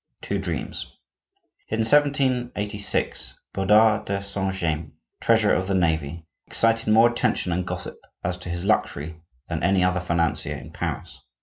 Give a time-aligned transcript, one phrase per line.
[0.23, 0.87] TWO DREAMS
[1.67, 7.99] In 1786 Bodard de Saint James, treasurer of the navy, excited more attention and gossip
[8.23, 11.21] as to his luxury than any other financier in Paris.